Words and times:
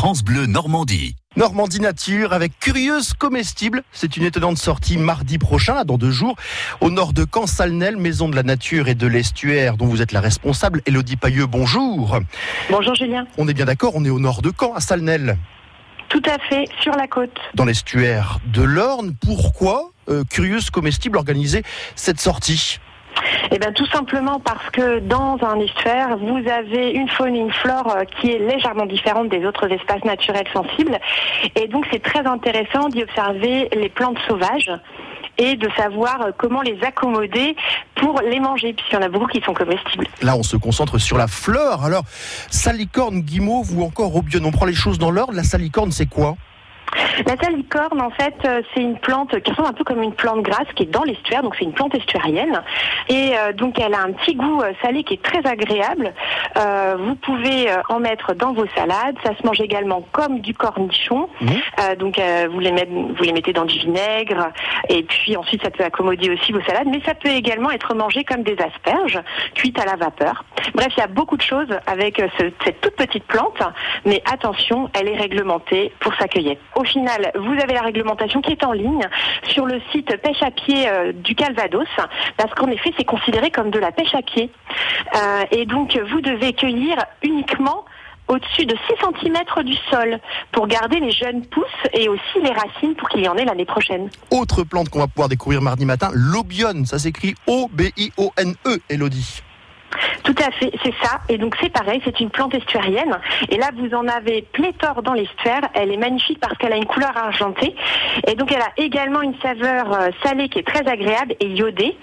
France 0.00 0.24
Bleu 0.24 0.46
Normandie. 0.46 1.14
Normandie 1.36 1.78
Nature 1.78 2.32
avec 2.32 2.58
Curieuse 2.58 3.12
Comestible. 3.12 3.82
C'est 3.92 4.16
une 4.16 4.24
étonnante 4.24 4.56
sortie 4.56 4.96
mardi 4.96 5.36
prochain, 5.36 5.84
dans 5.84 5.98
deux 5.98 6.10
jours, 6.10 6.36
au 6.80 6.88
nord 6.88 7.12
de 7.12 7.26
Caen-Salnel, 7.30 7.98
maison 7.98 8.30
de 8.30 8.34
la 8.34 8.42
nature 8.42 8.88
et 8.88 8.94
de 8.94 9.06
l'estuaire 9.06 9.76
dont 9.76 9.84
vous 9.84 10.00
êtes 10.00 10.12
la 10.12 10.22
responsable. 10.22 10.80
Elodie 10.86 11.16
Pailleux, 11.16 11.44
bonjour. 11.44 12.18
Bonjour 12.70 12.94
Julien. 12.94 13.26
On 13.36 13.46
est 13.46 13.52
bien 13.52 13.66
d'accord, 13.66 13.92
on 13.94 14.06
est 14.06 14.08
au 14.08 14.20
nord 14.20 14.40
de 14.40 14.50
Caen, 14.58 14.72
à 14.72 14.80
Salnel. 14.80 15.36
Tout 16.08 16.22
à 16.24 16.38
fait, 16.48 16.64
sur 16.80 16.92
la 16.92 17.06
côte. 17.06 17.36
Dans 17.52 17.66
l'estuaire 17.66 18.38
de 18.46 18.62
l'Orne. 18.62 19.14
Pourquoi 19.20 19.90
euh, 20.08 20.24
Curieuse 20.24 20.70
Comestible 20.70 21.18
organisait 21.18 21.62
cette 21.94 22.20
sortie? 22.20 22.78
Eh 23.50 23.58
bien, 23.58 23.72
tout 23.72 23.86
simplement 23.86 24.40
parce 24.40 24.70
que 24.70 25.00
dans 25.00 25.38
un 25.42 25.58
estuaire, 25.60 26.16
vous 26.18 26.42
avez 26.48 26.90
une 26.90 27.08
faune 27.08 27.34
et 27.34 27.40
une 27.40 27.52
flore 27.52 27.94
euh, 27.96 28.04
qui 28.04 28.32
est 28.32 28.38
légèrement 28.38 28.86
différente 28.86 29.28
des 29.28 29.44
autres 29.44 29.70
espaces 29.70 30.04
naturels 30.04 30.46
sensibles. 30.52 30.98
Et 31.56 31.68
donc, 31.68 31.86
c'est 31.90 32.02
très 32.02 32.26
intéressant 32.26 32.88
d'y 32.88 33.02
observer 33.02 33.68
les 33.74 33.88
plantes 33.88 34.18
sauvages 34.28 34.70
et 35.38 35.56
de 35.56 35.68
savoir 35.76 36.20
euh, 36.20 36.30
comment 36.36 36.62
les 36.62 36.78
accommoder 36.84 37.56
pour 37.94 38.20
les 38.20 38.40
manger, 38.40 38.72
puisqu'il 38.72 38.94
y 38.94 38.98
en 38.98 39.02
a 39.02 39.08
beaucoup 39.08 39.26
qui 39.26 39.40
sont 39.40 39.54
comestibles. 39.54 40.06
Là, 40.22 40.36
on 40.36 40.42
se 40.42 40.56
concentre 40.56 40.98
sur 40.98 41.16
la 41.16 41.26
fleur. 41.26 41.84
Alors, 41.84 42.04
salicorne, 42.50 43.20
guimauve 43.20 43.76
ou 43.76 43.82
encore 43.82 44.14
aubion, 44.14 44.40
on 44.44 44.50
prend 44.50 44.66
les 44.66 44.74
choses 44.74 44.98
dans 44.98 45.10
l'ordre. 45.10 45.32
La 45.32 45.44
salicorne, 45.44 45.92
c'est 45.92 46.08
quoi? 46.08 46.36
La 47.26 47.36
salicorne, 47.36 48.00
en 48.00 48.10
fait, 48.10 48.34
euh, 48.44 48.62
c'est 48.72 48.80
une 48.80 48.98
plante 48.98 49.40
qui 49.40 49.50
ressemble 49.50 49.68
un 49.68 49.72
peu 49.72 49.84
comme 49.84 50.02
une 50.02 50.14
plante 50.14 50.42
grasse 50.42 50.66
qui 50.74 50.84
est 50.84 50.90
dans 50.90 51.02
l'estuaire, 51.02 51.42
donc 51.42 51.54
c'est 51.58 51.64
une 51.64 51.72
plante 51.72 51.94
estuarienne. 51.94 52.62
Et 53.08 53.32
euh, 53.36 53.52
donc 53.52 53.78
elle 53.78 53.94
a 53.94 54.00
un 54.00 54.12
petit 54.12 54.34
goût 54.34 54.60
euh, 54.62 54.72
salé 54.82 55.04
qui 55.04 55.14
est 55.14 55.22
très 55.22 55.46
agréable. 55.46 56.12
vous 56.98 57.14
pouvez 57.16 57.68
en 57.88 58.00
mettre 58.00 58.34
dans 58.34 58.52
vos 58.52 58.66
salades. 58.74 59.16
Ça 59.24 59.36
se 59.36 59.46
mange 59.46 59.60
également 59.60 60.02
comme 60.12 60.40
du 60.40 60.54
cornichon. 60.54 61.28
Mmh. 61.40 61.94
donc 61.98 62.20
vous 62.50 62.60
les, 62.60 62.72
mettez, 62.72 62.90
vous 62.90 63.22
les 63.22 63.32
mettez 63.32 63.52
dans 63.52 63.64
du 63.64 63.78
vinaigre. 63.78 64.50
Et 64.88 65.02
puis 65.02 65.36
ensuite, 65.36 65.62
ça 65.62 65.70
peut 65.70 65.84
accommoder 65.84 66.30
aussi 66.30 66.52
vos 66.52 66.62
salades. 66.62 66.88
Mais 66.90 67.00
ça 67.04 67.14
peut 67.14 67.28
également 67.28 67.70
être 67.70 67.94
mangé 67.94 68.24
comme 68.24 68.42
des 68.42 68.56
asperges, 68.58 69.20
cuites 69.54 69.78
à 69.78 69.84
la 69.84 69.96
vapeur. 69.96 70.44
Bref, 70.74 70.88
il 70.96 71.00
y 71.00 71.04
a 71.04 71.06
beaucoup 71.06 71.36
de 71.36 71.42
choses 71.42 71.70
avec 71.86 72.22
cette 72.64 72.80
toute 72.80 72.96
petite 72.96 73.24
plante. 73.24 73.62
Mais 74.04 74.22
attention, 74.30 74.90
elle 74.98 75.08
est 75.08 75.18
réglementée 75.18 75.92
pour 76.00 76.14
sa 76.14 76.28
cueillette 76.28 76.60
au 76.80 76.84
final, 76.84 76.99
vous 77.34 77.52
avez 77.52 77.74
la 77.74 77.82
réglementation 77.82 78.40
qui 78.40 78.52
est 78.52 78.64
en 78.64 78.72
ligne 78.72 79.06
sur 79.44 79.66
le 79.66 79.80
site 79.92 80.16
pêche 80.18 80.42
à 80.42 80.50
pied 80.50 80.88
euh, 80.88 81.12
du 81.12 81.34
Calvados, 81.34 81.88
parce 82.36 82.52
qu'en 82.54 82.68
effet, 82.68 82.92
c'est 82.96 83.04
considéré 83.04 83.50
comme 83.50 83.70
de 83.70 83.78
la 83.78 83.92
pêche 83.92 84.14
à 84.14 84.22
pied. 84.22 84.50
Euh, 85.14 85.44
et 85.50 85.66
donc, 85.66 85.98
vous 86.10 86.20
devez 86.20 86.52
cueillir 86.52 86.96
uniquement 87.22 87.84
au-dessus 88.28 88.64
de 88.64 88.76
6 88.86 88.94
cm 89.20 89.64
du 89.64 89.76
sol 89.90 90.18
pour 90.52 90.68
garder 90.68 91.00
les 91.00 91.10
jeunes 91.10 91.44
pousses 91.46 91.64
et 91.92 92.08
aussi 92.08 92.40
les 92.42 92.52
racines 92.52 92.94
pour 92.94 93.08
qu'il 93.08 93.24
y 93.24 93.28
en 93.28 93.36
ait 93.36 93.44
l'année 93.44 93.64
prochaine. 93.64 94.08
Autre 94.30 94.62
plante 94.62 94.88
qu'on 94.88 95.00
va 95.00 95.08
pouvoir 95.08 95.28
découvrir 95.28 95.60
mardi 95.60 95.84
matin, 95.84 96.10
l'obione. 96.12 96.86
Ça 96.86 96.98
s'écrit 96.98 97.34
O-B-I-O-N-E, 97.46 98.78
Elodie. 98.88 99.42
Tout 100.22 100.34
à 100.38 100.50
fait, 100.50 100.72
c'est 100.82 100.94
ça. 101.02 101.20
Et 101.28 101.38
donc 101.38 101.56
c'est 101.60 101.70
pareil, 101.70 102.00
c'est 102.04 102.20
une 102.20 102.30
plante 102.30 102.54
estuarienne. 102.54 103.18
Et 103.48 103.56
là, 103.56 103.70
vous 103.76 103.94
en 103.94 104.06
avez 104.08 104.42
pléthore 104.52 105.02
dans 105.02 105.12
l'estuaire. 105.12 105.62
Elle 105.74 105.92
est 105.92 105.96
magnifique 105.96 106.38
parce 106.40 106.56
qu'elle 106.58 106.72
a 106.72 106.76
une 106.76 106.86
couleur 106.86 107.16
argentée. 107.16 107.74
Et 108.26 108.34
donc 108.34 108.52
elle 108.52 108.62
a 108.62 108.72
également 108.76 109.22
une 109.22 109.38
saveur 109.40 109.92
euh, 109.92 110.10
salée 110.22 110.48
qui 110.48 110.58
est 110.58 110.66
très 110.66 110.86
agréable 110.86 111.34
et 111.40 111.46
iodée. 111.46 111.96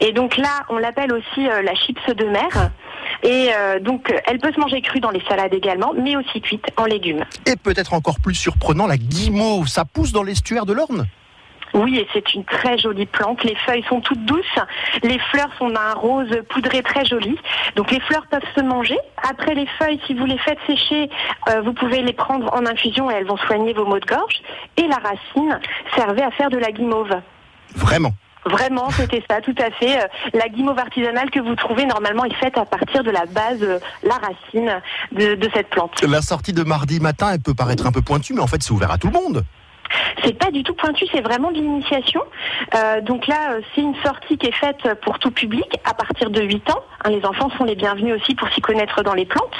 Et 0.00 0.12
donc 0.12 0.36
là, 0.36 0.64
on 0.68 0.78
l'appelle 0.78 1.12
aussi 1.12 1.48
euh, 1.48 1.62
la 1.62 1.74
chips 1.74 2.14
de 2.16 2.24
mer. 2.24 2.70
Et 3.22 3.50
euh, 3.54 3.80
donc, 3.80 4.12
elle 4.26 4.38
peut 4.38 4.52
se 4.52 4.60
manger 4.60 4.80
crue 4.80 5.00
dans 5.00 5.10
les 5.10 5.22
salades 5.28 5.52
également, 5.52 5.92
mais 5.96 6.16
aussi 6.16 6.40
cuite 6.40 6.66
en 6.76 6.84
légumes. 6.84 7.24
Et 7.46 7.56
peut-être 7.56 7.92
encore 7.92 8.18
plus 8.20 8.34
surprenant, 8.34 8.86
la 8.86 8.96
guimauve, 8.96 9.68
ça 9.68 9.84
pousse 9.84 10.12
dans 10.12 10.22
l'estuaire 10.22 10.64
de 10.64 10.72
l'Orne? 10.72 11.06
Oui, 11.74 11.98
et 11.98 12.08
c'est 12.12 12.34
une 12.34 12.44
très 12.44 12.78
jolie 12.78 13.06
plante. 13.06 13.44
Les 13.44 13.54
feuilles 13.54 13.84
sont 13.88 14.00
toutes 14.00 14.24
douces. 14.24 14.44
Les 15.02 15.18
fleurs 15.30 15.50
sont 15.58 15.70
d'un 15.70 15.92
rose 15.94 16.30
poudré 16.48 16.82
très 16.82 17.04
joli. 17.04 17.36
Donc 17.76 17.90
les 17.90 18.00
fleurs 18.00 18.26
peuvent 18.30 18.40
se 18.56 18.60
manger. 18.60 18.98
Après 19.28 19.54
les 19.54 19.66
feuilles, 19.78 20.00
si 20.06 20.14
vous 20.14 20.26
les 20.26 20.38
faites 20.38 20.58
sécher, 20.66 21.08
euh, 21.48 21.60
vous 21.62 21.72
pouvez 21.72 22.02
les 22.02 22.12
prendre 22.12 22.52
en 22.52 22.66
infusion 22.66 23.10
et 23.10 23.14
elles 23.14 23.26
vont 23.26 23.36
soigner 23.36 23.72
vos 23.72 23.84
maux 23.84 24.00
de 24.00 24.06
gorge. 24.06 24.42
Et 24.76 24.86
la 24.86 24.96
racine 24.96 25.60
servait 25.94 26.22
à 26.22 26.30
faire 26.32 26.50
de 26.50 26.58
la 26.58 26.72
guimauve. 26.72 27.20
Vraiment? 27.76 28.12
Vraiment, 28.46 28.90
c'était 28.90 29.22
ça, 29.28 29.40
tout 29.42 29.54
à 29.58 29.70
fait. 29.70 29.98
Euh, 29.98 30.06
la 30.32 30.48
guimauve 30.48 30.78
artisanale 30.78 31.30
que 31.30 31.40
vous 31.40 31.54
trouvez 31.54 31.84
normalement 31.84 32.24
est 32.24 32.34
faite 32.34 32.56
à 32.56 32.64
partir 32.64 33.04
de 33.04 33.10
la 33.10 33.26
base, 33.26 33.62
euh, 33.62 33.78
la 34.02 34.14
racine 34.14 34.80
de, 35.12 35.34
de 35.34 35.50
cette 35.54 35.68
plante. 35.68 36.02
La 36.02 36.22
sortie 36.22 36.54
de 36.54 36.62
mardi 36.62 37.00
matin, 37.00 37.32
elle 37.34 37.40
peut 37.40 37.54
paraître 37.54 37.86
un 37.86 37.92
peu 37.92 38.00
pointue, 38.00 38.32
mais 38.32 38.40
en 38.40 38.46
fait, 38.46 38.62
c'est 38.62 38.72
ouvert 38.72 38.90
à 38.90 38.98
tout 38.98 39.08
le 39.08 39.12
monde. 39.12 39.44
C'est 40.24 40.38
pas 40.38 40.50
du 40.50 40.62
tout 40.62 40.74
pointu, 40.74 41.06
c'est 41.12 41.20
vraiment 41.20 41.50
de 41.50 41.56
l'initiation. 41.56 42.22
Euh, 42.74 43.00
donc 43.00 43.26
là, 43.26 43.52
euh, 43.52 43.60
c'est 43.74 43.80
une 43.80 43.94
sortie 44.02 44.36
qui 44.36 44.46
est 44.46 44.54
faite 44.54 44.86
pour 45.02 45.18
tout 45.18 45.30
public 45.30 45.66
à 45.84 45.94
partir 45.94 46.30
de 46.30 46.42
8 46.42 46.70
ans. 46.70 46.82
Hein, 47.04 47.10
les 47.10 47.24
enfants 47.24 47.50
sont 47.56 47.64
les 47.64 47.74
bienvenus 47.74 48.14
aussi 48.14 48.34
pour 48.34 48.48
s'y 48.50 48.60
connaître 48.60 49.02
dans 49.02 49.14
les 49.14 49.24
plantes. 49.24 49.54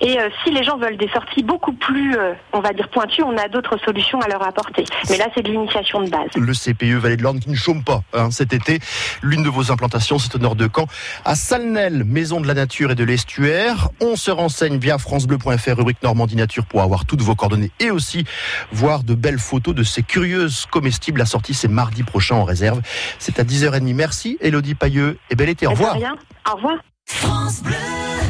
Et 0.00 0.18
euh, 0.18 0.28
si 0.42 0.50
les 0.50 0.62
gens 0.62 0.76
veulent 0.76 0.96
des 0.96 1.08
sorties 1.08 1.42
beaucoup 1.42 1.72
plus, 1.72 2.16
on 2.52 2.60
va 2.60 2.72
dire 2.72 2.88
pointues, 2.88 3.22
on 3.22 3.36
a 3.36 3.48
d'autres 3.48 3.78
solutions 3.84 4.20
à 4.20 4.28
leur 4.28 4.46
apporter. 4.46 4.84
Mais 5.08 5.16
là, 5.16 5.26
c'est 5.34 5.42
de 5.42 5.50
l'initiation 5.50 6.02
de 6.02 6.10
base. 6.10 6.28
Le 6.36 6.52
CPE 6.52 6.98
Vallée 6.98 7.16
de 7.16 7.22
l'Orne 7.22 7.40
qui 7.40 7.50
ne 7.50 7.56
chôme 7.56 7.82
pas 7.82 8.02
hein, 8.12 8.30
cet 8.30 8.52
été. 8.52 8.78
L'une 9.22 9.42
de 9.42 9.48
vos 9.48 9.70
implantations, 9.70 10.18
c'est 10.18 10.34
au 10.34 10.38
nord 10.38 10.56
de 10.56 10.68
Caen, 10.74 10.86
à 11.24 11.34
Salnel, 11.34 12.04
maison 12.04 12.40
de 12.40 12.46
la 12.46 12.54
nature 12.54 12.90
et 12.90 12.94
de 12.94 13.04
l'estuaire. 13.04 13.88
On 14.00 14.16
se 14.16 14.30
renseigne 14.30 14.78
via 14.78 14.98
francebleu.fr, 14.98 15.76
rubrique 15.76 16.02
Normandie 16.02 16.36
Nature, 16.36 16.66
pour 16.66 16.82
avoir 16.82 17.06
toutes 17.06 17.22
vos 17.22 17.34
coordonnées 17.34 17.70
et 17.80 17.90
aussi 17.90 18.24
voir 18.72 19.02
de 19.04 19.14
belles 19.14 19.38
photos 19.64 19.74
de 19.74 19.82
ces 19.82 20.02
curieuses 20.02 20.66
comestibles. 20.70 21.18
La 21.18 21.26
sortie, 21.26 21.54
c'est 21.54 21.68
mardi 21.68 22.02
prochain 22.02 22.36
en 22.36 22.44
réserve. 22.44 22.82
C'est 23.18 23.38
à 23.38 23.44
10h30. 23.44 23.94
Merci, 23.94 24.36
Elodie 24.40 24.74
Pailleux, 24.74 25.18
et 25.30 25.36
bel 25.36 25.48
été. 25.48 25.66
Au 25.66 25.70
revoir. 25.70 25.96
Au 25.96 26.56
revoir. 26.56 26.76
France 27.06 27.62
Bleu. 27.62 27.83